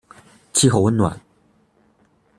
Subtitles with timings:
[0.51, 1.21] 气候温暖。